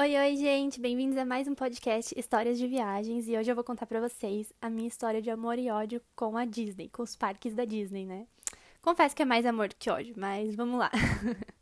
[0.00, 0.80] Oi, oi, gente!
[0.80, 4.52] Bem-vindos a mais um podcast Histórias de Viagens e hoje eu vou contar para vocês
[4.62, 8.06] a minha história de amor e ódio com a Disney, com os parques da Disney,
[8.06, 8.28] né?
[8.80, 10.88] Confesso que é mais amor do que ódio, mas vamos lá.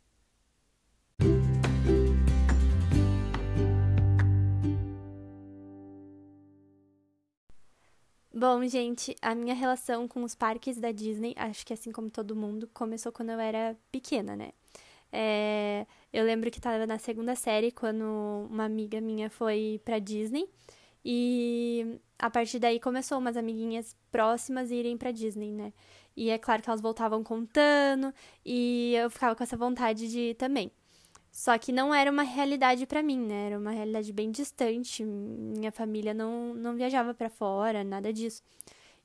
[8.31, 12.35] Bom, gente, a minha relação com os parques da Disney, acho que assim como todo
[12.35, 14.51] mundo, começou quando eu era pequena, né?
[15.11, 18.03] É, eu lembro que estava na segunda série quando
[18.49, 20.47] uma amiga minha foi pra Disney
[21.03, 25.71] e a partir daí começou umas amiguinhas próximas irem pra Disney, né?
[26.15, 28.13] E é claro que elas voltavam contando
[28.45, 30.71] e eu ficava com essa vontade de ir também.
[31.31, 33.47] Só que não era uma realidade para mim, né?
[33.47, 35.05] Era uma realidade bem distante.
[35.05, 38.41] Minha família não, não viajava para fora, nada disso.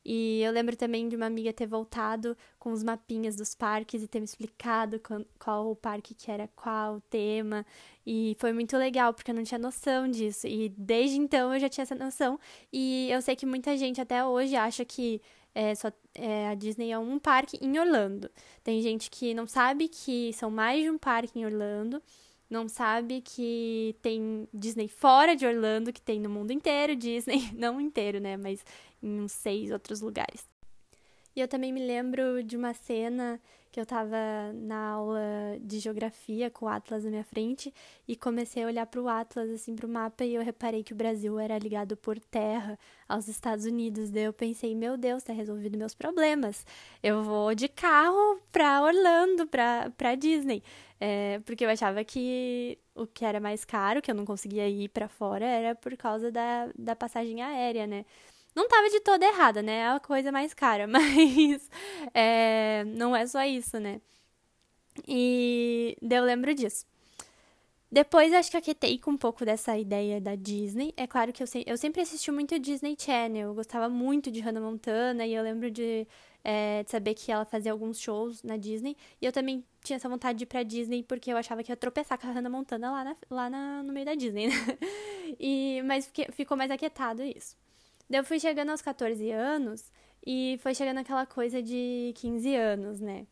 [0.05, 4.09] E eu lembro também de uma amiga ter voltado com os mapinhas dos parques e
[4.09, 5.01] ter me explicado
[5.39, 7.65] qual, o parque que era qual, o tema.
[8.05, 10.47] E foi muito legal, porque eu não tinha noção disso.
[10.47, 12.39] E desde então eu já tinha essa noção.
[12.73, 15.21] E eu sei que muita gente até hoje acha que
[15.55, 18.31] é, só, é, a Disney é um parque em Orlando.
[18.65, 22.03] Tem gente que não sabe que são mais de um parque em Orlando,
[22.53, 27.81] não sabe que tem Disney fora de Orlando, que tem no mundo inteiro Disney, não
[27.81, 28.65] inteiro, né, mas
[29.03, 30.47] em uns seis outros lugares.
[31.35, 33.41] E eu também me lembro de uma cena
[33.73, 34.17] que eu estava
[34.53, 35.19] na aula
[35.59, 37.73] de geografia com o Atlas na minha frente
[38.07, 40.93] e comecei a olhar para o Atlas, assim, para o mapa e eu reparei que
[40.93, 44.11] o Brasil era ligado por terra aos Estados Unidos.
[44.11, 46.67] Daí eu pensei, meu Deus, tá resolvido meus problemas.
[47.03, 50.63] Eu vou de carro para Orlando, para Disney.
[51.01, 54.91] É, porque eu achava que o que era mais caro, que eu não conseguia ir
[54.91, 58.05] para fora, era por causa da, da passagem aérea, né?
[58.55, 59.79] Não tava de toda errada, né?
[59.79, 61.71] É a coisa mais cara, mas
[62.15, 64.01] é, não é só isso, né?
[65.09, 66.87] E eu lembro disso.
[67.93, 70.95] Depois acho que aquietei com um pouco dessa ideia da Disney.
[70.97, 73.49] É claro que eu, se, eu sempre assisti muito Disney Channel.
[73.49, 76.07] Eu gostava muito de Hannah Montana e eu lembro de,
[76.43, 78.97] é, de, saber que ela fazia alguns shows na Disney.
[79.21, 81.77] E eu também tinha essa vontade de ir pra Disney porque eu achava que ia
[81.77, 84.55] tropeçar com a Hannah Montana lá, na, lá na, no meio da Disney, né?
[85.39, 87.57] E, mas fiquei, ficou mais aquietado isso.
[88.13, 89.91] Eu fui chegando aos 14 anos
[90.25, 93.27] e foi chegando aquela coisa de 15 anos, né?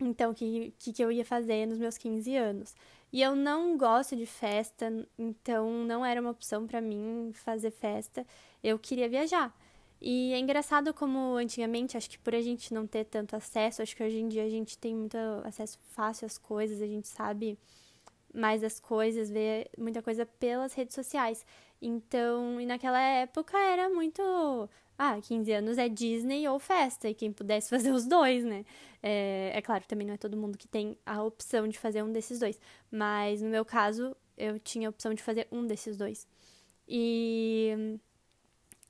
[0.00, 2.74] Então, o que, que, que eu ia fazer nos meus 15 anos?
[3.12, 8.26] E eu não gosto de festa, então não era uma opção para mim fazer festa.
[8.62, 9.56] Eu queria viajar.
[10.00, 13.94] E é engraçado como antigamente, acho que por a gente não ter tanto acesso, acho
[13.94, 17.56] que hoje em dia a gente tem muito acesso fácil às coisas, a gente sabe
[18.34, 21.46] mais as coisas, vê muita coisa pelas redes sociais.
[21.86, 24.22] Então, e naquela época era muito.
[24.96, 28.64] Ah, 15 anos é Disney ou festa, e quem pudesse fazer os dois, né?
[29.02, 32.10] É, é claro, também não é todo mundo que tem a opção de fazer um
[32.10, 32.58] desses dois.
[32.90, 36.26] Mas no meu caso, eu tinha a opção de fazer um desses dois.
[36.88, 37.98] E.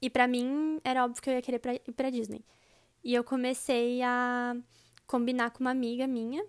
[0.00, 2.44] E para mim, era óbvio que eu ia querer pra, ir pra Disney.
[3.02, 4.54] E eu comecei a
[5.06, 6.44] combinar com uma amiga minha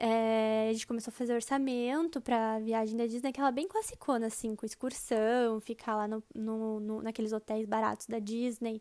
[0.00, 4.54] é, a gente começou a fazer orçamento pra viagem da Disney, aquela bem classicona, assim,
[4.54, 8.80] com excursão, ficar lá no, no, no, naqueles hotéis baratos da Disney.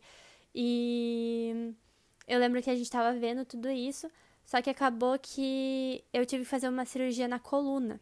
[0.53, 1.73] E
[2.27, 4.09] eu lembro que a gente tava vendo tudo isso,
[4.45, 7.99] só que acabou que eu tive que fazer uma cirurgia na coluna.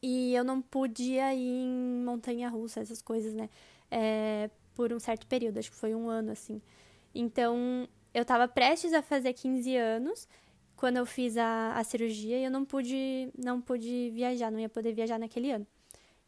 [0.00, 3.50] E eu não podia ir em montanha russa, essas coisas, né?
[3.90, 6.62] É, por um certo período, acho que foi um ano, assim.
[7.12, 10.28] Então, eu tava prestes a fazer 15 anos
[10.76, 14.68] quando eu fiz a, a cirurgia e eu não pude, não pude viajar, não ia
[14.68, 15.66] poder viajar naquele ano.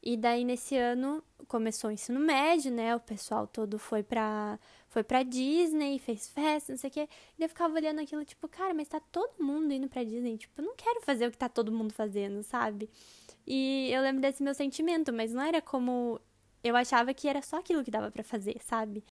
[0.03, 2.95] E daí, nesse ano, começou o ensino médio, né?
[2.95, 7.09] O pessoal todo foi pra, foi pra Disney, fez festa, não sei o quê.
[7.39, 10.39] E eu ficava olhando aquilo, tipo, cara, mas tá todo mundo indo pra Disney.
[10.39, 12.89] Tipo, eu não quero fazer o que tá todo mundo fazendo, sabe?
[13.47, 16.21] E eu lembro desse meu sentimento, mas não era como.
[16.63, 19.05] Eu achava que era só aquilo que dava para fazer, sabe?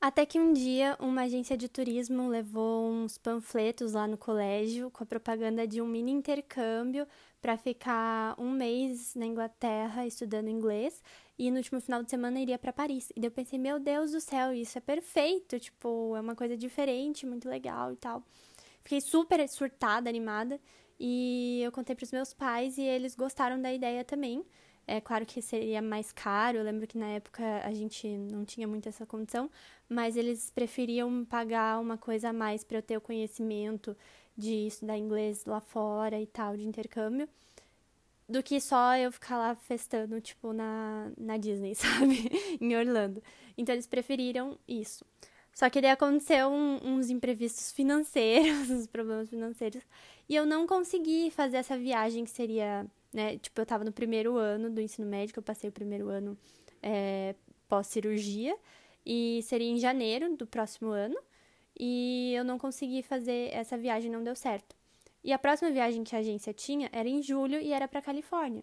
[0.00, 5.02] Até que um dia uma agência de turismo levou uns panfletos lá no colégio com
[5.02, 7.04] a propaganda de um mini intercâmbio
[7.42, 11.02] para ficar um mês na Inglaterra estudando inglês
[11.36, 13.10] e no último final de semana iria para Paris.
[13.10, 16.56] E daí eu pensei, meu Deus do céu, isso é perfeito, tipo, é uma coisa
[16.56, 18.22] diferente, muito legal e tal.
[18.84, 20.60] Fiquei super surtada, animada
[20.98, 24.44] e eu contei para os meus pais e eles gostaram da ideia também.
[24.90, 28.66] É claro que seria mais caro, eu lembro que na época a gente não tinha
[28.66, 29.50] muito essa condição,
[29.86, 33.94] mas eles preferiam pagar uma coisa a mais para eu ter o conhecimento
[34.34, 37.28] de estudar inglês lá fora e tal, de intercâmbio,
[38.26, 42.30] do que só eu ficar lá festando, tipo, na, na Disney, sabe?
[42.58, 43.22] em Orlando.
[43.58, 45.04] Então eles preferiram isso.
[45.52, 49.82] Só que daí aconteceu um, uns imprevistos financeiros, uns problemas financeiros,
[50.26, 53.38] e eu não consegui fazer essa viagem que seria né?
[53.38, 56.36] Tipo, eu tava no primeiro ano do ensino médico, eu passei o primeiro ano
[56.82, 57.34] é,
[57.68, 58.56] pós-cirurgia,
[59.04, 61.16] e seria em janeiro do próximo ano,
[61.78, 64.76] e eu não consegui fazer essa viagem, não deu certo.
[65.22, 68.62] E a próxima viagem que a agência tinha era em julho e era para Califórnia.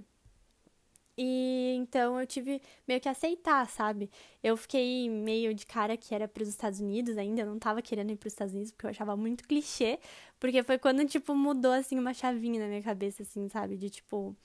[1.17, 4.09] E então eu tive meio que aceitar, sabe?
[4.43, 7.81] Eu fiquei meio de cara que era para os Estados Unidos ainda, eu não tava
[7.81, 9.97] querendo ir para os Estados Unidos porque eu achava muito clichê,
[10.39, 13.77] porque foi quando tipo mudou assim uma chavinha na minha cabeça assim, sabe?
[13.77, 14.35] De tipo,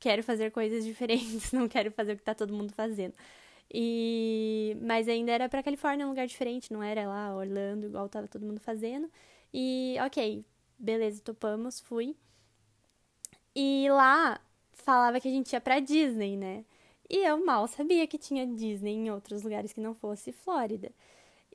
[0.00, 3.14] quero fazer coisas diferentes, não quero fazer o que tá todo mundo fazendo.
[3.72, 8.28] E mas ainda era para Califórnia, um lugar diferente, não era lá Orlando igual tava
[8.28, 9.10] todo mundo fazendo.
[9.52, 10.44] E OK,
[10.78, 12.16] beleza, topamos, fui.
[13.54, 14.40] E lá
[14.74, 16.64] falava que a gente ia pra Disney, né?
[17.08, 20.90] E eu mal sabia que tinha Disney em outros lugares que não fosse Flórida.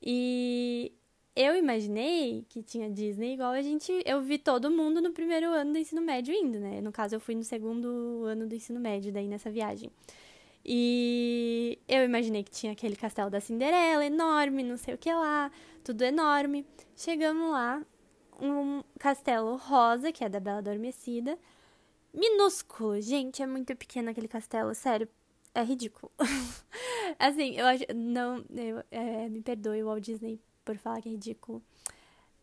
[0.01, 0.93] E
[1.35, 3.91] eu imaginei que tinha Disney igual a gente.
[4.05, 6.81] Eu vi todo mundo no primeiro ano do ensino médio indo, né?
[6.81, 9.91] No caso, eu fui no segundo ano do ensino médio, daí nessa viagem.
[10.65, 15.51] E eu imaginei que tinha aquele castelo da Cinderela enorme, não sei o que lá,
[15.83, 16.65] tudo enorme.
[16.95, 17.81] Chegamos lá,
[18.41, 21.37] um castelo rosa, que é da Bela Adormecida,
[22.13, 23.01] minúsculo.
[23.01, 25.07] Gente, é muito pequeno aquele castelo, sério.
[25.53, 26.11] É ridículo.
[27.17, 27.83] assim, eu acho.
[27.95, 28.43] Não.
[28.49, 31.61] Eu, é, me perdoe, Walt Disney, por falar que é ridículo.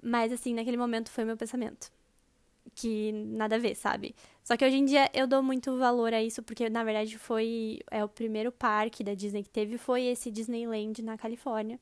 [0.03, 1.91] Mas, assim, naquele momento foi meu pensamento.
[2.75, 4.15] Que nada a ver, sabe?
[4.43, 7.81] Só que hoje em dia eu dou muito valor a isso, porque na verdade foi.
[7.91, 11.81] É o primeiro parque da Disney que teve, foi esse Disneyland na Califórnia.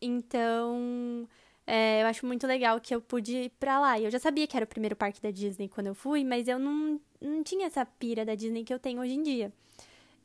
[0.00, 1.28] Então
[1.70, 4.00] é, eu acho muito legal que eu pude ir pra lá.
[4.00, 6.58] Eu já sabia que era o primeiro parque da Disney quando eu fui, mas eu
[6.58, 9.52] não, não tinha essa pira da Disney que eu tenho hoje em dia.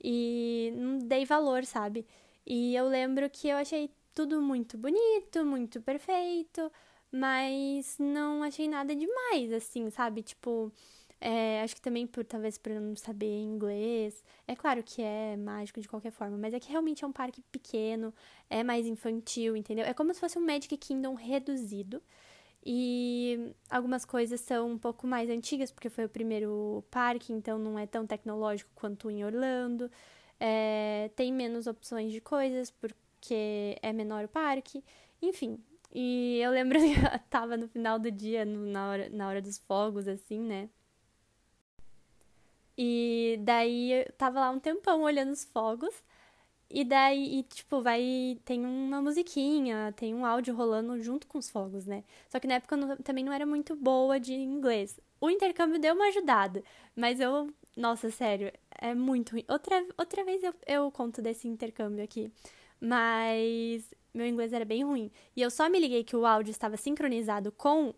[0.01, 2.05] E não dei valor, sabe?
[2.47, 6.71] E eu lembro que eu achei tudo muito bonito, muito perfeito,
[7.11, 10.23] mas não achei nada demais, assim, sabe?
[10.23, 10.71] Tipo,
[11.25, 14.21] é, acho que também por talvez por não saber inglês.
[14.45, 17.41] É claro que é mágico de qualquer forma, mas é que realmente é um parque
[17.49, 18.13] pequeno,
[18.49, 19.85] é mais infantil, entendeu?
[19.85, 22.03] É como se fosse um Magic Kingdom reduzido.
[22.65, 27.79] E algumas coisas são um pouco mais antigas, porque foi o primeiro parque, então não
[27.79, 29.89] é tão tecnológico quanto em Orlando.
[30.37, 34.83] É, tem menos opções de coisas, porque é menor o parque.
[35.21, 35.57] Enfim,
[35.93, 39.41] e eu lembro que eu tava no final do dia, no, na, hora, na hora
[39.41, 40.69] dos fogos, assim, né?
[42.77, 45.93] E daí eu tava lá um tempão olhando os fogos.
[46.69, 48.39] E daí, e, tipo, vai.
[48.45, 52.03] Tem uma musiquinha, tem um áudio rolando junto com os fogos, né?
[52.29, 54.99] Só que na época eu não, também não era muito boa de inglês.
[55.21, 56.63] O intercâmbio deu uma ajudada,
[56.95, 57.53] mas eu.
[57.77, 59.45] Nossa, sério, é muito ruim.
[59.47, 62.31] Outra, outra vez eu, eu conto desse intercâmbio aqui.
[62.79, 65.11] Mas meu inglês era bem ruim.
[65.35, 67.93] E eu só me liguei que o áudio estava sincronizado com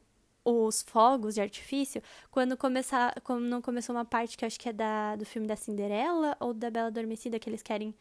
[0.46, 2.02] os fogos de artifício
[2.32, 5.56] quando começar quando não começou uma parte que acho que é da, do filme da
[5.56, 7.96] Cinderela ou da Bela Adormecida que eles querem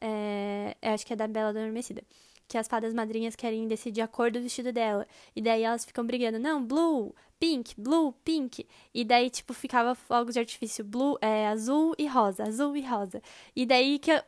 [0.00, 2.02] é, acho que é da Bela Adormecida
[2.48, 5.06] que as fadas madrinhas querem decidir a cor do vestido dela.
[5.36, 8.66] E daí elas ficam brigando, não, blue, pink, blue, pink.
[8.94, 13.22] E daí, tipo, ficava fogos de artifício blue, é, azul e rosa, azul e rosa.
[13.54, 14.22] E daí que eu,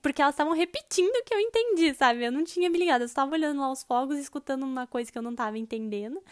[0.00, 2.24] porque elas estavam repetindo o que eu entendi, sabe?
[2.24, 5.18] Eu não tinha me ligado, eu estava olhando lá os fogos, escutando uma coisa que
[5.18, 6.22] eu não estava entendendo.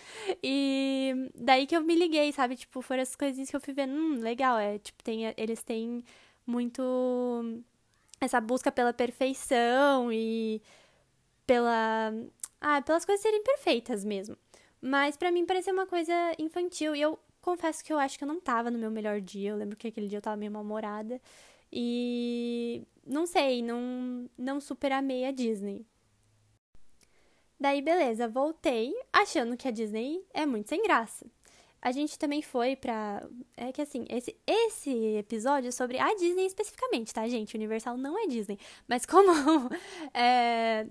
[0.43, 2.57] E daí que eu me liguei, sabe?
[2.57, 6.05] Tipo, foram essas coisinhas que eu fui vendo, hum, legal, é, tipo, tem, eles têm
[6.47, 6.83] muito
[8.21, 10.63] essa busca pela perfeição e
[11.47, 12.13] pela.
[12.61, 14.37] Ah, pelas coisas serem perfeitas mesmo.
[14.81, 16.95] Mas para mim parecia uma coisa infantil.
[16.95, 19.51] E eu confesso que eu acho que eu não tava no meu melhor dia.
[19.51, 21.21] Eu lembro que aquele dia eu tava meio mal-humorada.
[21.73, 25.85] E não sei, não, não super amei a Disney.
[27.59, 31.27] Daí, beleza, voltei achando que a Disney é muito sem graça.
[31.81, 33.27] A gente também foi pra.
[33.57, 37.55] É que assim, esse, esse episódio é sobre a Disney especificamente, tá, gente?
[37.57, 38.59] Universal não é Disney.
[38.89, 39.31] Mas como
[40.15, 40.87] é,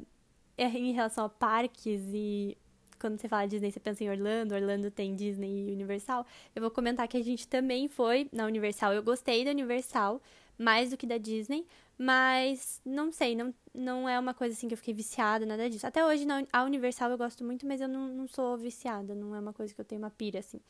[0.57, 2.57] em relação a parques e
[2.99, 6.25] quando você fala Disney, você pensa em Orlando, Orlando tem Disney e Universal.
[6.55, 8.93] Eu vou comentar que a gente também foi na Universal.
[8.93, 10.21] Eu gostei da Universal
[10.57, 11.65] mais do que da Disney,
[11.97, 15.85] mas não sei, não, não é uma coisa assim que eu fiquei viciada, nada disso.
[15.85, 19.35] Até hoje, na, a Universal eu gosto muito, mas eu não, não sou viciada, não
[19.35, 20.61] é uma coisa que eu tenho uma pira, assim.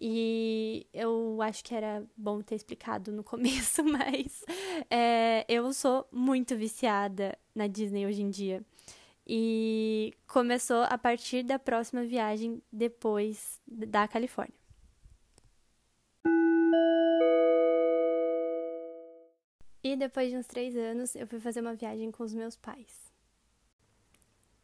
[0.00, 4.44] E eu acho que era bom ter explicado no começo, mas
[4.88, 8.62] é, eu sou muito viciada na Disney hoje em dia.
[9.26, 14.56] E começou a partir da próxima viagem depois da Califórnia.
[19.82, 23.12] E depois de uns três anos, eu fui fazer uma viagem com os meus pais.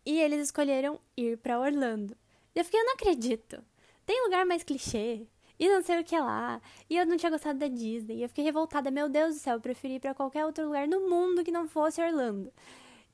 [0.06, 2.16] E eles escolheram ir para Orlando.
[2.54, 3.64] E eu fiquei, eu não acredito.
[4.06, 5.26] Tem lugar mais clichê?
[5.58, 6.60] e não sei o que lá.
[6.90, 8.18] E eu não tinha gostado da Disney.
[8.18, 10.86] E eu fiquei revoltada, meu Deus do céu, eu preferi ir pra qualquer outro lugar
[10.88, 12.52] no mundo que não fosse Orlando.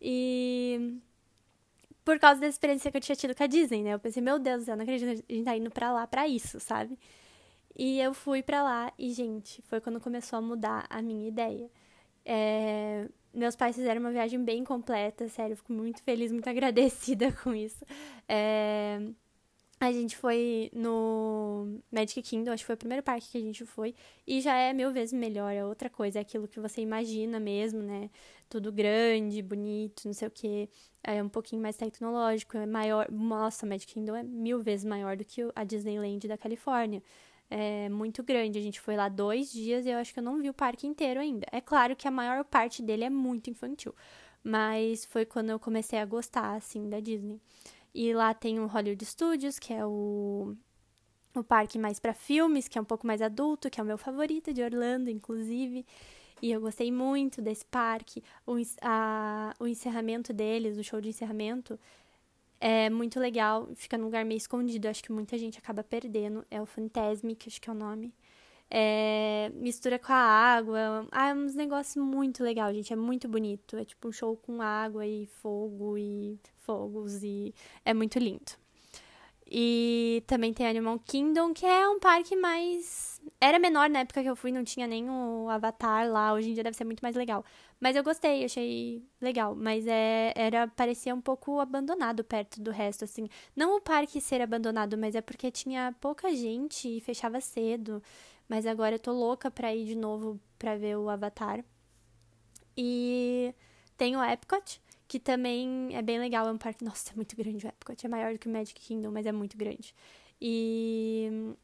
[0.00, 0.98] E
[2.04, 3.94] por causa da experiência que eu tinha tido com a Disney, né?
[3.94, 6.06] Eu pensei, meu Deus do céu, não acredito que a gente tá indo pra lá
[6.06, 6.98] pra isso, sabe?
[7.76, 11.70] E eu fui pra lá e, gente, foi quando começou a mudar a minha ideia.
[12.24, 13.08] É...
[13.32, 17.54] Meus pais fizeram uma viagem bem completa, sério, eu fico muito feliz, muito agradecida com
[17.54, 17.84] isso.
[18.28, 19.00] É...
[19.82, 23.64] A gente foi no Magic Kingdom, acho que foi o primeiro parque que a gente
[23.64, 23.94] foi,
[24.26, 27.80] e já é mil vezes melhor, é outra coisa, é aquilo que você imagina mesmo,
[27.82, 28.10] né?
[28.46, 30.68] Tudo grande, bonito, não sei o que,
[31.02, 33.10] é um pouquinho mais tecnológico, é maior.
[33.10, 37.02] Nossa, Magic Kingdom é mil vezes maior do que a Disneyland da Califórnia.
[37.48, 40.42] É muito grande, a gente foi lá dois dias e eu acho que eu não
[40.42, 41.46] vi o parque inteiro ainda.
[41.50, 43.94] É claro que a maior parte dele é muito infantil,
[44.44, 47.40] mas foi quando eu comecei a gostar, assim, da Disney.
[47.94, 50.54] E lá tem o Hollywood Studios, que é o,
[51.34, 53.98] o parque mais para filmes, que é um pouco mais adulto, que é o meu
[53.98, 55.84] favorito de Orlando, inclusive.
[56.42, 58.22] E eu gostei muito desse parque.
[58.46, 61.78] O, a, o encerramento deles, o show de encerramento,
[62.60, 63.68] é muito legal.
[63.74, 64.88] Fica num lugar meio escondido.
[64.88, 66.44] Acho que muita gente acaba perdendo.
[66.50, 68.14] É o Fantasmic, acho que é o nome.
[68.70, 71.06] É, mistura com a água.
[71.10, 72.92] Ah, é uns negócios muito legal, gente.
[72.92, 73.76] É muito bonito.
[73.76, 77.52] É tipo um show com água e fogo e fogos e
[77.84, 78.52] é muito lindo.
[79.52, 83.20] E também tem Animal Kingdom, que é um parque mais.
[83.40, 86.32] Era menor na época que eu fui, não tinha nem o Avatar lá.
[86.32, 87.44] Hoje em dia deve ser muito mais legal.
[87.80, 89.56] Mas eu gostei, achei legal.
[89.56, 93.28] Mas é, era parecia um pouco abandonado perto do resto, assim.
[93.56, 98.00] Não o parque ser abandonado, mas é porque tinha pouca gente e fechava cedo.
[98.50, 101.64] Mas agora eu tô louca pra ir de novo pra ver o Avatar.
[102.76, 103.54] E
[103.96, 107.64] tem o Epcot, que também é bem legal, é um parque, nossa, é muito grande
[107.64, 109.94] o Epcot, é maior do que o Magic Kingdom, mas é muito grande.
[110.40, 111.54] E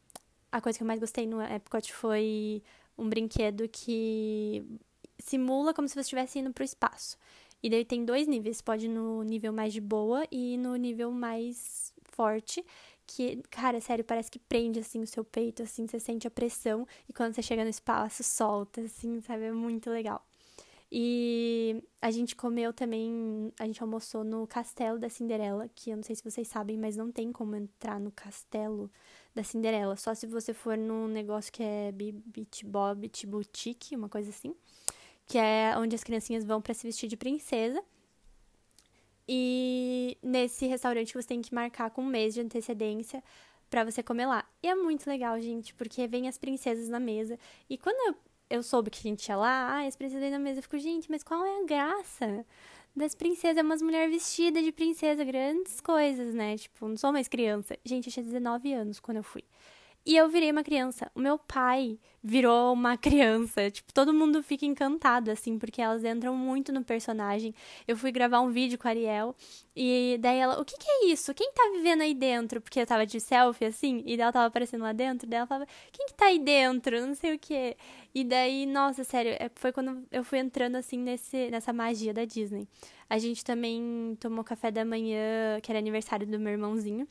[0.53, 2.63] a coisa que eu mais gostei no Epcot foi
[2.97, 4.65] um brinquedo que
[5.19, 7.19] simula como se você estivesse indo pro espaço.
[7.65, 11.11] E daí tem dois níveis, pode ir no nível mais de boa e no nível
[11.11, 12.65] mais forte,
[13.07, 16.87] que, cara, sério, parece que prende, assim, o seu peito, assim, você sente a pressão
[17.09, 19.45] e quando você chega no espaço, solta, assim, sabe?
[19.45, 20.27] É muito legal.
[20.91, 26.03] E a gente comeu também, a gente almoçou no Castelo da Cinderela, que eu não
[26.03, 28.91] sei se vocês sabem, mas não tem como entrar no Castelo
[29.35, 34.31] da Cinderela, só se você for num negócio que é Beach Bob Boutique, uma coisa
[34.31, 34.55] assim,
[35.27, 37.83] que é onde as criancinhas vão para se vestir de princesa.
[39.29, 43.23] E nesse restaurante você tem que marcar com um mês de antecedência
[43.69, 44.45] para você comer lá.
[44.63, 47.39] E é muito legal, gente, porque vem as princesas na mesa.
[47.69, 48.17] E quando eu
[48.49, 50.59] eu soube que a gente ia lá, ah, as princesas na mesa.
[50.59, 52.47] Eu fico, gente, mas qual é a graça
[52.95, 53.59] das princesas?
[53.59, 56.57] É umas mulheres vestidas de princesa, grandes coisas, né?
[56.57, 57.77] Tipo, não sou mais criança.
[57.85, 59.45] Gente, eu tinha 19 anos quando eu fui.
[60.07, 61.11] E eu virei uma criança.
[61.17, 63.69] O meu pai virou uma criança.
[63.73, 67.53] Tipo, todo mundo fica encantado, assim, porque elas entram muito no personagem.
[67.89, 69.35] Eu fui gravar um vídeo com a Ariel
[69.75, 71.35] e daí ela, o que que é isso?
[71.35, 72.61] Quem tá vivendo aí dentro?
[72.61, 75.29] Porque eu tava de selfie, assim, e ela tava aparecendo lá dentro.
[75.29, 77.05] Daí ela falava, quem que tá aí dentro?
[77.05, 77.77] Não sei o que.
[78.15, 82.25] E daí, nossa, sério, é, foi quando eu fui entrando, assim, nesse, nessa magia da
[82.25, 82.69] Disney.
[83.11, 87.09] A gente também tomou café da manhã, que era aniversário do meu irmãozinho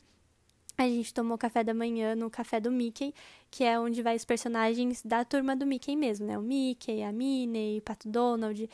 [0.76, 3.14] a gente tomou café da manhã no café do Mickey,
[3.50, 6.38] que é onde vai os personagens da turma do Mickey mesmo, né?
[6.38, 8.68] O Mickey, a Minnie, o Pato Donald.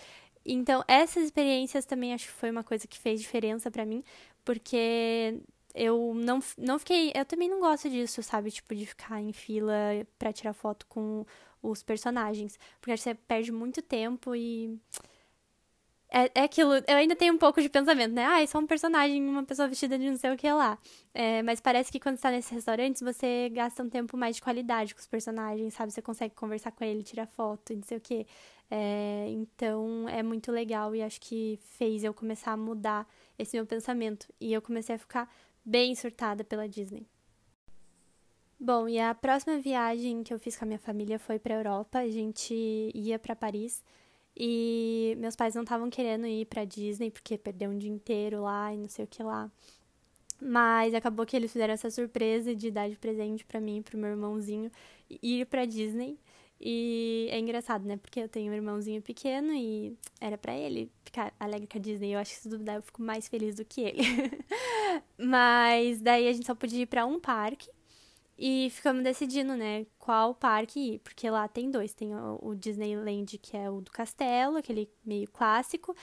[0.45, 4.03] Então, essas experiências também acho que foi uma coisa que fez diferença para mim,
[4.45, 5.41] porque
[5.75, 7.13] eu não, não fiquei.
[7.15, 8.51] Eu também não gosto disso, sabe?
[8.51, 9.75] Tipo, de ficar em fila
[10.19, 11.25] para tirar foto com
[11.63, 12.59] os personagens.
[12.81, 14.79] Porque você perde muito tempo e
[16.13, 18.27] é, é aquilo, eu ainda tenho um pouco de pensamento, né?
[18.27, 20.79] Ah, é só um personagem, uma pessoa vestida de não sei o que lá.
[21.15, 24.95] É, mas parece que quando está nesses restaurantes, você gasta um tempo mais de qualidade
[24.95, 25.91] com os personagens, sabe?
[25.91, 28.27] Você consegue conversar com ele, tirar foto, não sei o que.
[28.71, 33.65] É, então, é muito legal e acho que fez eu começar a mudar esse meu
[33.65, 34.27] pensamento.
[34.39, 35.33] E eu comecei a ficar
[35.65, 37.07] bem surtada pela Disney.
[38.61, 42.01] Bom, e a próxima viagem que eu fiz com a minha família foi para Europa.
[42.01, 42.55] A gente
[42.95, 43.83] ia para Paris.
[44.37, 48.73] E meus pais não estavam querendo ir pra Disney porque perdeu um dia inteiro lá
[48.73, 49.51] e não sei o que lá.
[50.41, 54.11] Mas acabou que eles fizeram essa surpresa de dar de presente para mim pro meu
[54.11, 54.71] irmãozinho
[55.23, 56.19] ir pra Disney.
[56.61, 57.97] E é engraçado, né?
[57.97, 62.15] Porque eu tenho um irmãozinho pequeno e era para ele ficar alegre com a Disney.
[62.15, 64.03] Eu acho que se duvidar eu fico mais feliz do que ele.
[65.19, 67.69] Mas daí a gente só podia ir para um parque.
[68.39, 73.57] E ficamos decidindo, né, qual parque ir, porque lá tem dois, tem o, Disneyland, que
[73.57, 75.95] é o do castelo, aquele meio clássico,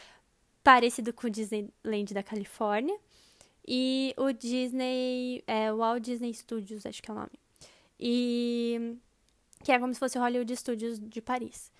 [0.64, 2.98] parecido com o Disneyland da Califórnia,
[3.68, 7.40] e o Disney, é, o Walt Disney Studios, acho que é o nome.
[8.00, 8.98] E
[9.64, 11.72] que é como se fosse o Hollywood Studios de Paris.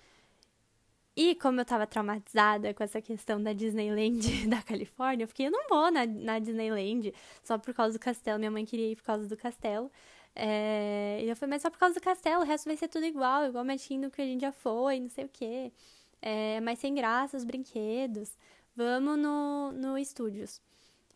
[1.16, 5.50] E como eu tava traumatizada com essa questão da Disneyland da Califórnia, eu fiquei, eu
[5.50, 8.38] não vou na, na Disneyland só por causa do castelo.
[8.38, 9.90] Minha mãe queria ir por causa do castelo.
[10.34, 13.04] É, e eu falei, mas só por causa do castelo, o resto vai ser tudo
[13.04, 15.72] igual, igual metindo que a gente já foi, não sei o quê.
[16.22, 18.36] É, mas sem graça, os brinquedos.
[18.76, 20.60] Vamos no, no Estúdios.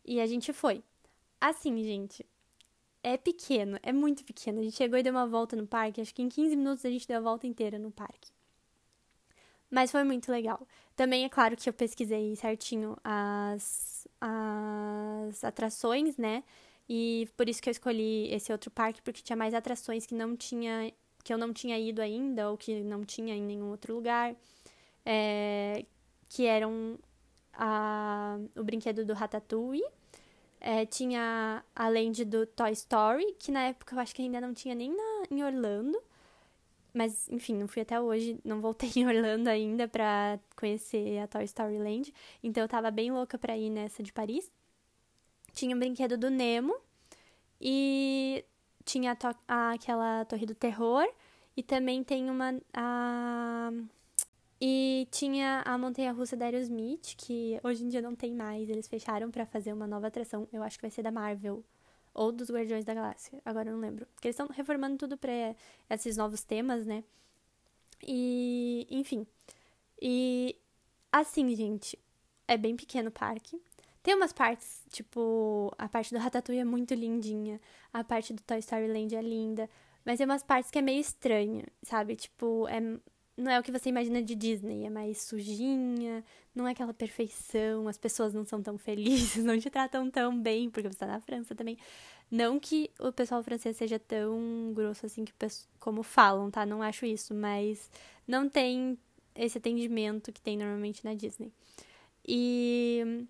[0.05, 0.83] E a gente foi.
[1.41, 2.25] Assim, gente,
[3.03, 4.61] é pequeno, é muito pequeno.
[4.61, 6.91] A gente chegou e deu uma volta no parque, acho que em 15 minutos a
[6.91, 8.33] gente deu a volta inteira no parque.
[9.71, 10.67] Mas foi muito legal.
[10.97, 16.45] Também é claro que eu pesquisei certinho as, as atrações, né?
[16.89, 20.37] E por isso que eu escolhi esse outro parque, porque tinha mais atrações que não
[20.37, 20.93] tinha
[21.25, 24.37] que eu não tinha ido ainda, ou que não tinha em nenhum outro lugar.
[25.07, 25.85] É,
[26.29, 26.99] que eram
[27.55, 29.85] a, o brinquedo do Ratatouille.
[30.61, 34.55] É, tinha a land do Toy Story, que na época eu acho que ainda não
[34.55, 35.99] tinha nem na, em Orlando.
[36.93, 41.45] Mas, enfim, não fui até hoje, não voltei em Orlando ainda pra conhecer a Toy
[41.45, 42.13] Story Land.
[42.43, 44.53] Então eu tava bem louca pra ir nessa de Paris.
[45.55, 46.75] Tinha o um brinquedo do Nemo
[47.61, 48.45] e
[48.85, 51.07] tinha a to a, aquela Torre do Terror.
[51.57, 52.61] E também tem uma.
[52.73, 53.71] A...
[54.61, 58.69] E tinha a montanha russa da Aerosmith, que hoje em dia não tem mais.
[58.69, 60.49] Eles fecharam para fazer uma nova atração.
[60.53, 61.65] Eu acho que vai ser da Marvel
[62.15, 64.07] ou dos Guardiões da Galáxia, agora eu não lembro.
[64.15, 65.55] Porque eles estão reformando tudo pra
[65.91, 67.03] esses novos temas, né?
[68.07, 69.27] E, enfim.
[70.01, 70.57] E,
[71.11, 71.99] assim, gente,
[72.47, 73.61] é bem pequeno o parque.
[74.05, 77.59] Tem umas partes, tipo, a parte do Ratatouille é muito lindinha,
[77.91, 79.69] a parte do Toy Story Land é linda,
[80.05, 82.15] mas tem umas partes que é meio estranha, sabe?
[82.15, 82.81] Tipo, é
[83.37, 86.23] não é o que você imagina de Disney, é mais sujinha,
[86.55, 90.69] não é aquela perfeição, as pessoas não são tão felizes, não te tratam tão bem,
[90.69, 91.79] porque você tá na França também.
[92.31, 95.33] Não que o pessoal francês seja tão grosso assim que
[95.81, 96.67] como falam, tá?
[96.67, 97.91] Não acho isso, mas
[98.29, 98.99] não tem
[99.35, 101.51] esse atendimento que tem normalmente na Disney.
[102.27, 103.27] E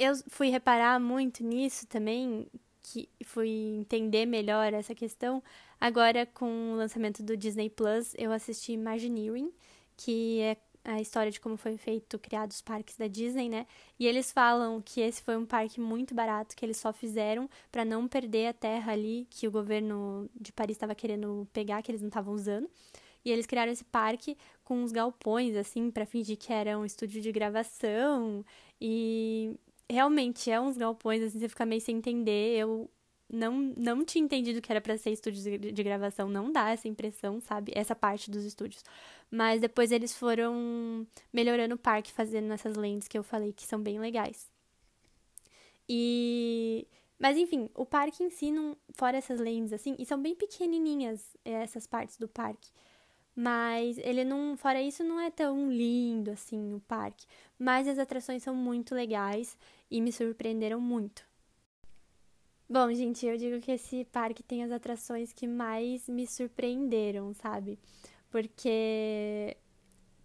[0.00, 2.46] eu fui reparar muito nisso também,
[2.82, 5.42] que fui entender melhor essa questão
[5.80, 9.50] Agora, com o lançamento do Disney Plus, eu assisti Imagineering,
[9.96, 13.66] que é a história de como foi feito, criado os parques da Disney, né?
[13.98, 17.82] E eles falam que esse foi um parque muito barato, que eles só fizeram para
[17.82, 22.02] não perder a terra ali que o governo de Paris estava querendo pegar, que eles
[22.02, 22.68] não estavam usando.
[23.24, 27.22] E eles criaram esse parque com uns galpões, assim, para fingir que era um estúdio
[27.22, 28.44] de gravação.
[28.80, 29.54] E
[29.90, 32.56] realmente é uns galpões, assim, você fica meio sem entender.
[32.56, 32.90] Eu
[33.28, 36.88] não, não tinha entendido que era para ser estúdios de, de, gravação, não dá essa
[36.88, 37.72] impressão, sabe?
[37.74, 38.84] Essa parte dos estúdios.
[39.30, 43.80] Mas depois eles foram melhorando o parque, fazendo essas lentes que eu falei que são
[43.80, 44.50] bem legais.
[45.88, 46.86] E.
[47.18, 51.36] Mas enfim, o parque em si, não, fora essas lentes assim, e são bem pequenininhas
[51.44, 52.70] eh, essas partes do parque.
[53.34, 57.26] Mas ele não, fora isso, não é tão lindo assim o parque.
[57.58, 59.56] Mas as atrações são muito legais
[59.90, 61.24] e me surpreenderam muito.
[62.68, 67.78] Bom, gente, eu digo que esse parque tem as atrações que mais me surpreenderam, sabe?
[68.30, 69.56] Porque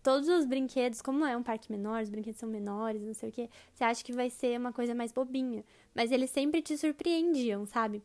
[0.03, 3.31] todos os brinquedos, como é um parque menor, os brinquedos são menores, não sei o
[3.31, 5.65] que, você acha que vai ser uma coisa mais bobinha.
[5.95, 8.03] Mas eles sempre te surpreendiam, sabe?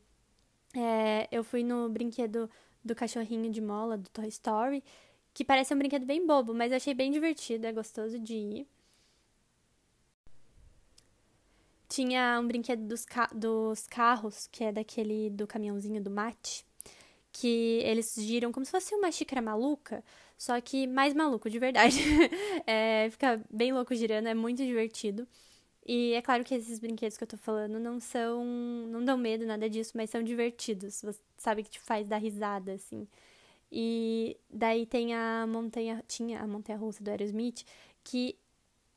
[0.74, 2.48] É, eu fui no brinquedo
[2.84, 4.82] do cachorrinho de mola, do Toy Story,
[5.32, 8.66] que parece um brinquedo bem bobo, mas eu achei bem divertido, é gostoso de ir.
[11.88, 16.64] Tinha um brinquedo dos, ca dos carros, que é daquele do caminhãozinho do mate,
[17.32, 20.04] que eles giram como se fosse uma xícara maluca,
[20.38, 21.96] só que mais maluco, de verdade.
[22.66, 25.26] é, fica bem louco girando, é muito divertido.
[25.92, 28.44] E é claro que esses brinquedos que eu tô falando não são.
[28.44, 31.02] não dão medo, nada disso, mas são divertidos.
[31.02, 33.08] Você sabe que te faz dar risada, assim.
[33.72, 36.00] E daí tem a montanha.
[36.06, 37.64] Tinha a montanha russa do Aerosmith,
[38.04, 38.38] que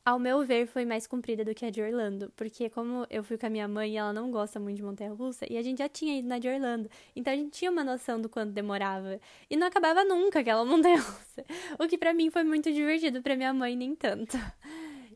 [0.06, 3.38] ao meu ver, foi mais comprida do que a de Orlando, porque como eu fui
[3.40, 5.88] com a minha mãe e ela não gosta muito de montanha-russa, e a gente já
[5.90, 9.18] tinha ido na de Orlando, então a gente tinha uma noção do quanto demorava,
[9.50, 11.46] e não acabava nunca aquela montanha-russa,
[11.80, 14.38] o que para mim foi muito divertido, para minha mãe nem tanto.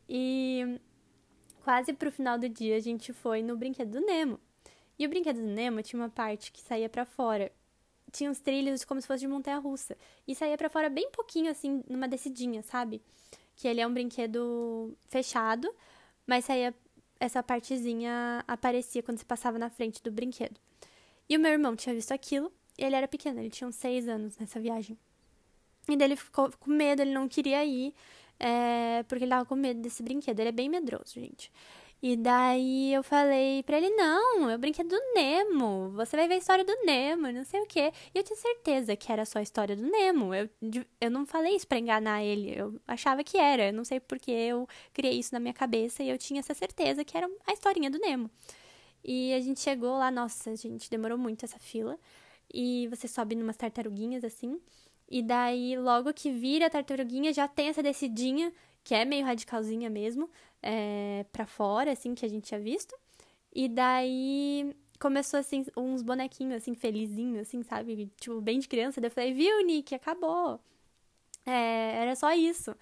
[0.08, 0.80] E
[1.68, 4.40] quase pro final do dia a gente foi no brinquedo do Nemo.
[4.98, 7.52] E o brinquedo do Nemo tinha uma parte que saía para fora.
[8.10, 9.94] Tinha uns trilhos como se fosse de montanha-russa,
[10.26, 13.02] e saía para fora bem pouquinho assim, numa descidinha, sabe?
[13.54, 15.70] que ele é um brinquedo fechado,
[16.26, 16.72] mas aí
[17.20, 20.58] essa partezinha aparecia quando você passava na frente do brinquedo.
[21.28, 24.08] E o meu irmão tinha visto aquilo, e ele era pequeno, ele tinha uns seis
[24.08, 24.96] anos nessa viagem.
[25.86, 27.92] E daí ele ficou com medo, ele não queria ir,
[28.38, 30.38] é, porque ele tava com medo desse brinquedo.
[30.40, 31.50] Ele é bem medroso, gente.
[32.00, 35.90] E daí eu falei pra ele: não, é o brinquedo do Nemo.
[35.90, 37.92] Você vai ver a história do Nemo, não sei o quê.
[38.14, 40.32] E eu tinha certeza que era só a história do Nemo.
[40.32, 40.48] Eu,
[41.00, 42.56] eu não falei isso pra enganar ele.
[42.56, 43.68] Eu achava que era.
[43.68, 47.04] Eu não sei porque eu criei isso na minha cabeça e eu tinha essa certeza
[47.04, 48.30] que era a historinha do Nemo.
[49.04, 51.98] E a gente chegou lá, nossa, gente, demorou muito essa fila.
[52.52, 54.60] E você sobe numas tartaruguinhas assim.
[55.10, 58.52] E daí, logo que vira a tartaruguinha, já tem essa descidinha,
[58.84, 60.30] que é meio radicalzinha mesmo
[60.62, 62.94] é, para fora, assim, que a gente tinha visto.
[63.54, 68.10] E daí começou, assim, uns bonequinhos, assim, felizinhos, assim, sabe?
[68.20, 69.00] Tipo, bem de criança.
[69.00, 70.60] Daí eu falei, viu, Nick, acabou.
[71.46, 72.74] É, era só isso.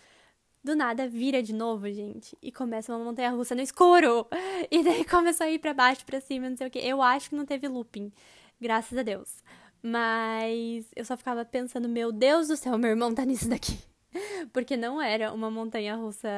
[0.65, 2.37] Do nada vira de novo, gente.
[2.43, 4.27] E começa uma montanha russa no escuro.
[4.71, 6.79] E daí começou a ir pra baixo, pra cima, não sei o que.
[6.79, 8.11] Eu acho que não teve looping.
[8.61, 9.43] Graças a Deus.
[9.83, 13.79] Mas eu só ficava pensando, meu Deus do céu, meu irmão tá nisso daqui.
[14.53, 16.29] Porque não era uma montanha russa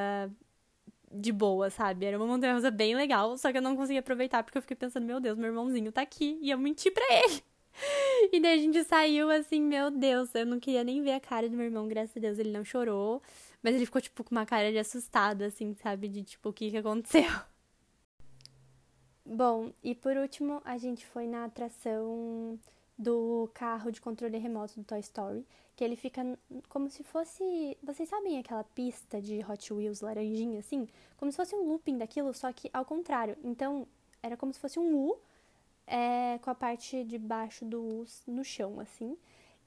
[1.12, 2.06] de boa, sabe?
[2.06, 4.76] Era uma montanha russa bem legal, só que eu não consegui aproveitar porque eu fiquei
[4.76, 7.42] pensando, meu Deus, meu irmãozinho tá aqui e eu menti pra ele.
[8.32, 11.48] E daí a gente saiu assim, meu Deus, eu não queria nem ver a cara
[11.48, 13.22] do meu irmão, graças a Deus, ele não chorou,
[13.62, 16.08] mas ele ficou tipo com uma cara de assustado, assim, sabe?
[16.08, 17.30] De tipo, o que que aconteceu?
[19.24, 22.58] Bom, e por último, a gente foi na atração
[22.98, 26.20] do carro de controle remoto do Toy Story, que ele fica
[26.68, 27.78] como se fosse.
[27.82, 30.88] Vocês sabem aquela pista de Hot Wheels laranjinha, assim?
[31.16, 33.36] Como se fosse um looping daquilo, só que ao contrário.
[33.44, 33.86] Então,
[34.20, 35.16] era como se fosse um U
[35.86, 39.16] é, com a parte de baixo do U no chão, assim.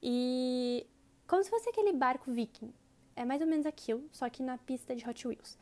[0.02, 0.86] E
[1.26, 2.72] como se fosse aquele barco viking.
[3.16, 5.58] É mais ou menos aquilo, só que na pista de Hot Wheels.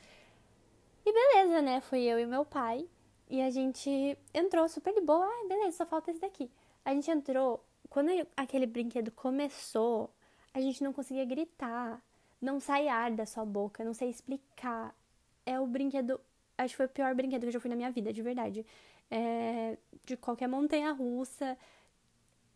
[1.04, 1.80] E beleza, né?
[1.80, 2.88] Fui eu e meu pai.
[3.28, 5.24] E a gente entrou super de boa.
[5.24, 6.50] Ah, beleza, só falta esse daqui.
[6.84, 7.64] A gente entrou.
[7.88, 10.10] Quando aquele brinquedo começou,
[10.54, 12.02] a gente não conseguia gritar.
[12.40, 14.94] Não sai ar da sua boca, não sei explicar.
[15.44, 16.20] É o brinquedo.
[16.56, 18.64] Acho que foi o pior brinquedo que eu já fui na minha vida, de verdade.
[19.10, 21.56] É, de qualquer montanha russa.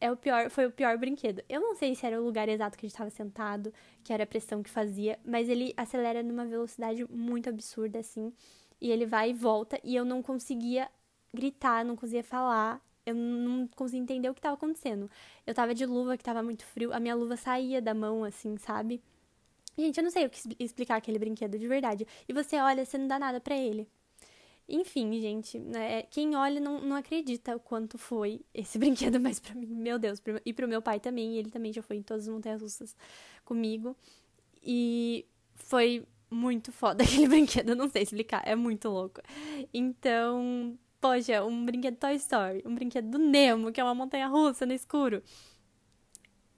[0.01, 1.43] É o pior, foi o pior brinquedo.
[1.49, 4.25] Eu não sei se era o lugar exato que a gente estava sentado, que era
[4.25, 8.33] a pressão que fazia, mas ele acelera numa velocidade muito absurda, assim.
[8.81, 10.91] E ele vai e volta, e eu não conseguia
[11.33, 15.11] gritar, não conseguia falar eu não conseguia entender o que estava acontecendo.
[15.47, 18.57] Eu tava de luva, que tava muito frio, a minha luva saía da mão, assim,
[18.57, 19.03] sabe?
[19.77, 22.07] Gente, eu não sei o que explicar aquele brinquedo de verdade.
[22.29, 23.89] E você olha, você não dá nada para ele.
[24.69, 29.39] Enfim, gente, né, é, quem olha não, não acredita o quanto foi esse brinquedo, mas
[29.39, 32.27] para mim, meu Deus, e pro meu pai também, ele também já foi em todas
[32.27, 32.97] as montanhas russas
[33.45, 33.95] comigo.
[34.63, 39.21] E foi muito foda aquele brinquedo, eu não sei explicar, é muito louco.
[39.73, 44.65] Então, poxa, um brinquedo Toy Story, um brinquedo do Nemo, que é uma montanha russa
[44.65, 45.23] no escuro.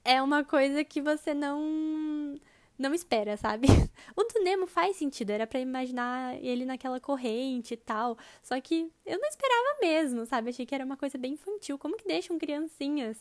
[0.05, 2.39] É uma coisa que você não
[2.79, 3.67] não espera, sabe?
[4.15, 8.17] O do Nemo faz sentido, era para imaginar ele naquela corrente e tal.
[8.41, 10.49] Só que eu não esperava mesmo, sabe?
[10.49, 11.77] Achei que era uma coisa bem infantil.
[11.77, 13.17] Como que deixam criancinhas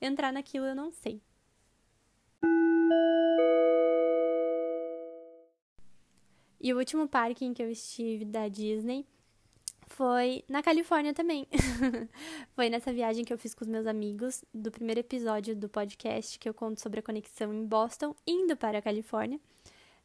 [0.00, 1.20] entrar naquilo, eu não sei.
[6.60, 9.04] E o último parque em que eu estive da Disney
[9.98, 11.48] foi na Califórnia também.
[12.54, 16.38] foi nessa viagem que eu fiz com os meus amigos do primeiro episódio do podcast
[16.38, 19.40] que eu conto sobre a conexão em Boston, indo para a Califórnia.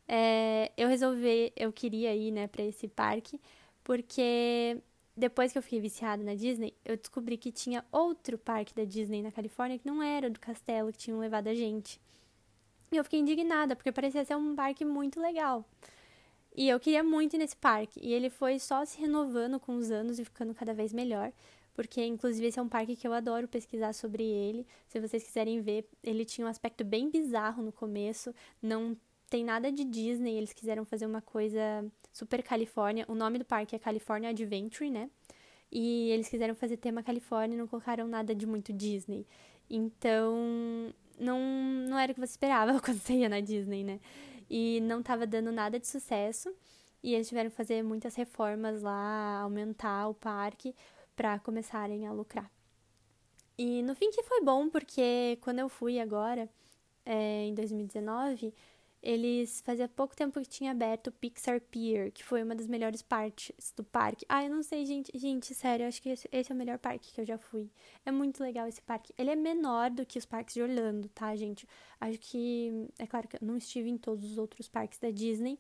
[0.08, 3.39] É, eu resolvi, eu queria ir, né, para esse parque,
[3.84, 4.82] porque
[5.15, 9.21] depois que eu fiquei viciada na Disney, eu descobri que tinha outro parque da Disney
[9.21, 12.01] na Califórnia que não era do castelo que tinham levado a gente.
[12.91, 15.63] E eu fiquei indignada, porque parecia ser um parque muito legal.
[16.56, 18.00] E eu queria muito ir nesse parque.
[18.02, 21.32] E ele foi só se renovando com os anos e ficando cada vez melhor.
[21.74, 24.68] Porque, inclusive, esse é um parque que eu adoro pesquisar sobre ele.
[24.88, 28.34] Se vocês quiserem ver, ele tinha um aspecto bem bizarro no começo.
[28.62, 28.96] Não
[29.30, 30.38] tem nada de Disney.
[30.38, 33.06] Eles quiseram fazer uma coisa super Califórnia.
[33.08, 35.10] O nome do parque é California Adventure, né?
[35.72, 39.26] E eles quiseram fazer tema Califórnia e não colocaram nada de muito Disney.
[39.68, 41.39] Então, não,
[41.89, 44.00] não era o que você esperava quando você ia na Disney, né?
[44.49, 46.53] E não estava dando nada de sucesso.
[47.01, 50.73] E eles tiveram que fazer muitas reformas lá, aumentar o parque
[51.15, 52.49] para começarem a lucrar.
[53.58, 56.49] E no fim que foi bom, porque quando eu fui agora,
[57.06, 58.53] é, em 2019,
[59.04, 63.02] eles fazia pouco tempo que tinha aberto o Pixar Pier, que foi uma das melhores
[63.02, 64.26] partes do parque.
[64.30, 67.13] Ah, eu não sei, gente, gente, sério, acho que esse, esse, é o melhor parque
[67.13, 67.70] que eu já fui.
[68.06, 69.13] É muito legal esse parque.
[69.18, 71.68] Ele é menor do que os parques de Orlando, tá, gente?
[72.00, 75.60] Acho que é claro que eu não estive em todos os outros parques da Disney,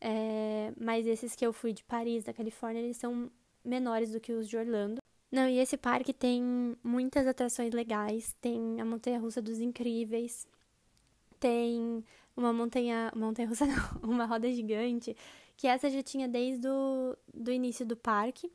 [0.00, 3.30] é, mas esses que eu fui de Paris, da Califórnia, eles são
[3.62, 5.02] menores do que os de Orlando.
[5.30, 10.48] Não, e esse parque tem muitas atrações legais, tem a montanha russa dos incríveis,
[11.38, 12.02] tem
[12.38, 15.16] uma montanha, montanha russa não, uma roda gigante,
[15.56, 18.50] que essa já tinha desde o do início do parque,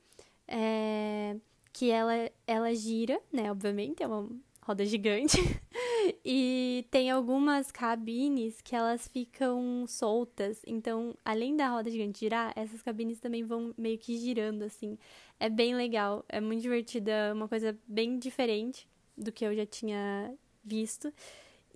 [0.48, 1.36] é,
[1.74, 4.30] que ela, ela gira, né, obviamente, é uma
[4.62, 5.38] roda gigante,
[6.24, 12.82] e tem algumas cabines que elas ficam soltas, então, além da roda gigante girar, essas
[12.82, 14.98] cabines também vão meio que girando, assim,
[15.38, 19.66] é bem legal, é muito divertida, é uma coisa bem diferente do que eu já
[19.66, 21.12] tinha visto,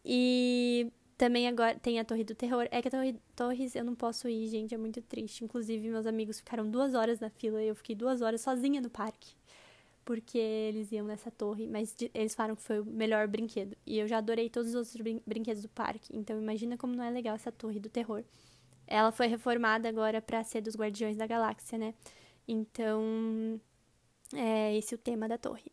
[0.05, 2.67] e também agora tem a Torre do Terror.
[2.71, 5.43] É que a Torre, Torres eu não posso ir, gente, é muito triste.
[5.43, 8.89] Inclusive, meus amigos ficaram duas horas na fila e eu fiquei duas horas sozinha no
[8.89, 9.33] parque.
[10.05, 13.75] Porque eles iam nessa torre, mas eles falaram que foi o melhor brinquedo.
[13.85, 16.15] E eu já adorei todos os outros brin brinquedos do parque.
[16.15, 18.23] Então imagina como não é legal essa Torre do Terror.
[18.87, 21.93] Ela foi reformada agora para ser dos Guardiões da Galáxia, né?
[22.47, 23.59] Então,
[24.33, 25.71] é esse o tema da torre.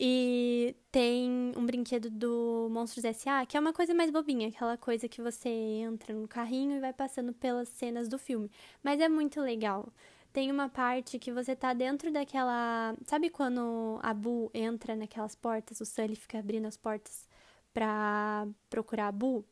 [0.00, 5.08] E tem um brinquedo do Monstros S.A., que é uma coisa mais bobinha, aquela coisa
[5.08, 8.48] que você entra no carrinho e vai passando pelas cenas do filme.
[8.82, 9.92] Mas é muito legal.
[10.32, 12.94] Tem uma parte que você tá dentro daquela.
[13.06, 17.28] Sabe quando a Boo entra naquelas portas, o Sully fica abrindo as portas
[17.74, 19.44] pra procurar a Boo?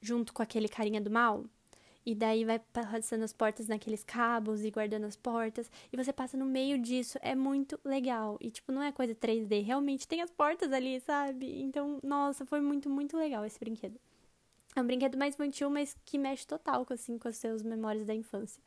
[0.00, 1.44] Junto com aquele carinha do mal?
[2.06, 5.70] E daí vai passando as portas naqueles cabos e guardando as portas.
[5.90, 7.18] E você passa no meio disso.
[7.22, 8.36] É muito legal.
[8.40, 9.64] E, tipo, não é coisa 3D.
[9.64, 11.62] Realmente tem as portas ali, sabe?
[11.62, 13.98] Então, nossa, foi muito, muito legal esse brinquedo.
[14.76, 18.14] É um brinquedo mais infantil, mas que mexe total assim, com as suas memórias da
[18.14, 18.62] infância.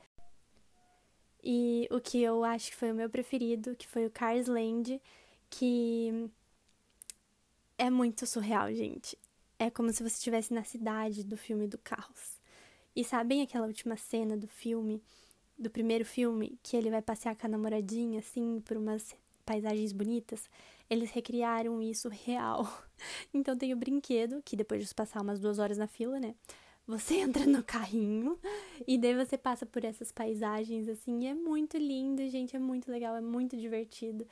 [1.43, 5.02] E o que eu acho que foi o meu preferido, que foi o Cars Land,
[5.50, 6.30] que
[7.78, 9.17] é muito surreal, gente.
[9.60, 12.37] É como se você estivesse na cidade do filme do Carros.
[12.98, 15.04] E sabem aquela última cena do filme,
[15.56, 20.50] do primeiro filme, que ele vai passear com a namoradinha, assim, por umas paisagens bonitas?
[20.90, 22.68] Eles recriaram isso real.
[23.32, 26.34] Então tem o brinquedo, que depois de passar umas duas horas na fila, né?
[26.88, 28.40] Você entra no carrinho
[28.88, 32.90] e daí você passa por essas paisagens, assim, e é muito lindo, gente, é muito
[32.90, 34.26] legal, é muito divertido.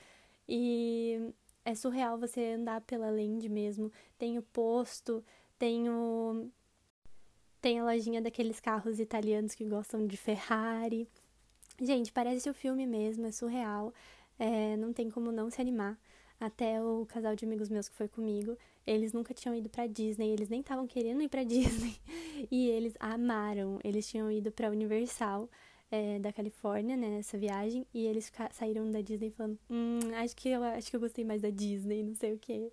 [0.49, 1.31] E
[1.63, 3.91] é surreal você andar pela Land mesmo.
[4.17, 5.23] Tem o posto,
[5.59, 6.49] tem o
[7.65, 11.09] tem a lojinha daqueles carros italianos que gostam de Ferrari.
[11.81, 13.91] Gente, parece o filme mesmo, é surreal.
[14.37, 15.99] É, não tem como não se animar.
[16.39, 20.29] Até o casal de amigos meus que foi comigo, eles nunca tinham ido pra Disney,
[20.29, 21.95] eles nem estavam querendo ir pra Disney.
[22.51, 23.79] E eles amaram.
[23.83, 25.49] Eles tinham ido pra Universal
[25.89, 30.49] é, da Califórnia, né, nessa viagem, e eles saíram da Disney falando: Hum, acho que
[30.49, 32.71] eu acho que eu gostei mais da Disney, não sei o que.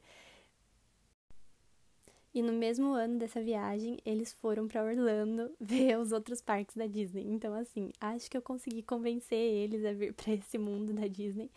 [2.34, 6.86] E no mesmo ano dessa viagem, eles foram para Orlando ver os outros parques da
[6.86, 7.26] Disney.
[7.26, 11.50] Então, assim, acho que eu consegui convencer eles a vir para esse mundo da Disney.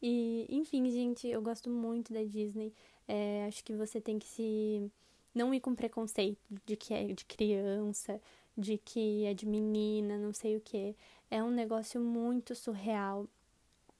[0.00, 2.72] E, enfim, gente, eu gosto muito da Disney.
[3.08, 4.90] É, acho que você tem que se.
[5.34, 8.20] Não ir com preconceito de que é de criança,
[8.56, 10.94] de que é de menina, não sei o que.
[11.30, 13.26] É um negócio muito surreal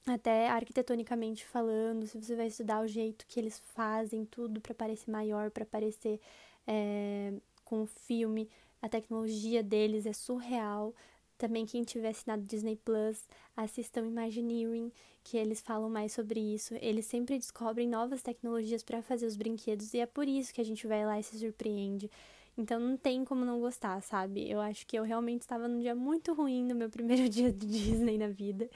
[0.07, 5.11] até arquitetonicamente falando, se você vai estudar o jeito que eles fazem tudo para parecer
[5.11, 6.21] maior, para parecer
[6.67, 7.33] é,
[7.65, 8.49] com o filme,
[8.81, 10.95] a tecnologia deles é surreal.
[11.39, 14.93] Também quem tiver assinado Disney Plus, assistam Imagineering,
[15.25, 16.75] que eles falam mais sobre isso.
[16.81, 20.65] Eles sempre descobrem novas tecnologias para fazer os brinquedos e é por isso que a
[20.65, 22.11] gente vai lá e se surpreende.
[22.57, 24.51] Então não tem como não gostar, sabe?
[24.51, 27.67] Eu acho que eu realmente estava num dia muito ruim no meu primeiro dia de
[27.67, 28.69] Disney na vida.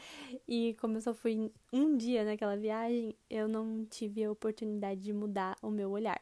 [0.48, 5.12] E como eu só fui um dia naquela viagem, eu não tive a oportunidade de
[5.12, 6.20] mudar o meu olhar.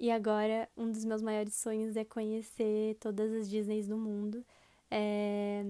[0.00, 4.44] E agora, um dos meus maiores sonhos é conhecer todas as Disneys do mundo.
[4.88, 5.66] É...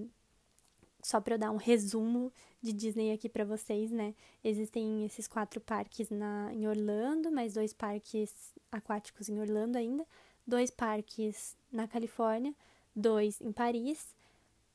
[1.02, 4.14] Só para eu dar um resumo de Disney aqui para vocês, né?
[4.42, 10.06] Existem esses quatro parques na, em Orlando, mais dois parques aquáticos em Orlando ainda,
[10.46, 12.54] dois parques na Califórnia,
[12.94, 14.14] dois em Paris,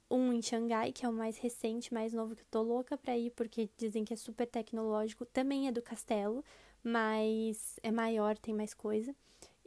[0.09, 3.17] um em Xangai, que é o mais recente, mais novo, que eu tô louca pra
[3.17, 6.43] ir, porque dizem que é super tecnológico, também é do castelo,
[6.83, 9.15] mas é maior, tem mais coisa.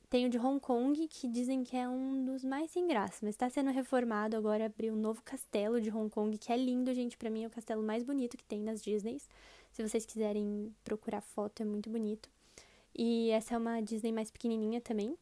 [0.08, 3.34] Tem o de Hong Kong, que dizem que é um dos mais sem graça, mas
[3.34, 7.16] está sendo reformado agora, abriu um novo castelo de Hong Kong, que é lindo, gente,
[7.16, 9.28] para mim é o castelo mais bonito que tem nas Disneys.
[9.72, 12.30] Se vocês quiserem procurar foto, é muito bonito.
[12.94, 15.18] E essa é uma Disney mais pequenininha também.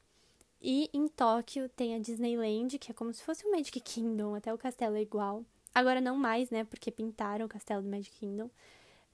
[0.61, 4.53] E em Tóquio tem a Disneyland, que é como se fosse o Magic Kingdom, até
[4.53, 5.45] o castelo é igual.
[5.75, 6.63] Agora não mais, né?
[6.65, 8.49] Porque pintaram o castelo do Magic Kingdom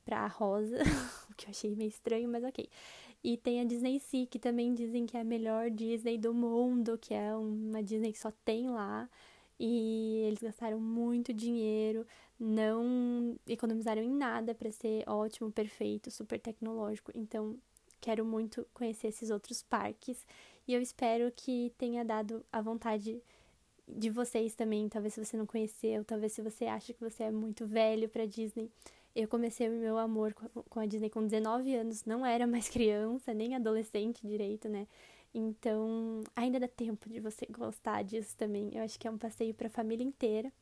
[0.05, 0.77] pra rosa,
[1.31, 2.69] o que eu achei meio estranho, mas ok.
[3.23, 6.99] E tem a Disney Sea, que também dizem que é a melhor Disney do mundo,
[6.99, 9.09] que é uma Disney que só tem lá.
[9.59, 12.07] E eles gastaram muito dinheiro,
[12.39, 17.13] não economizaram em nada para ser ótimo, perfeito, super tecnológico.
[17.15, 17.59] Então,
[18.01, 20.27] Quero muito conhecer esses outros parques
[20.67, 23.23] E eu espero que tenha dado a vontade
[23.87, 27.31] de vocês também, talvez se você não conheceu, talvez se você acha que você é
[27.31, 28.71] muito velho para Disney.
[29.15, 33.35] Eu comecei o meu amor com a Disney com 19 anos, não era mais criança,
[33.35, 34.87] nem adolescente direito, né?
[35.33, 38.71] Então, ainda dá tempo de você gostar disso também.
[38.75, 40.53] Eu acho que é um passeio para a família inteira.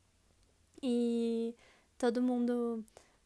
[0.81, 1.55] E
[1.97, 2.83] todo mundo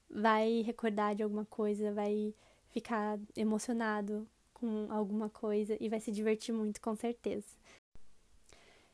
[0.09, 2.33] vai recordar de alguma coisa, vai
[2.69, 7.45] ficar emocionado com alguma coisa e vai se divertir muito, com certeza.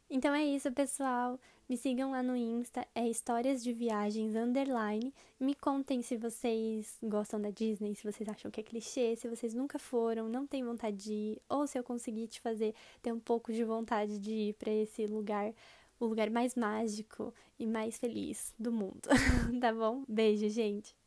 [0.09, 1.39] Então é isso, pessoal.
[1.69, 5.13] Me sigam lá no Insta, é Histórias de Viagens Underline.
[5.39, 9.53] Me contem se vocês gostam da Disney, se vocês acham que é clichê, se vocês
[9.53, 13.19] nunca foram, não têm vontade de ir, ou se eu conseguir te fazer ter um
[13.19, 15.53] pouco de vontade de ir para esse lugar,
[15.99, 19.07] o lugar mais mágico e mais feliz do mundo.
[19.61, 20.03] tá bom?
[20.07, 20.98] Beijo, gente!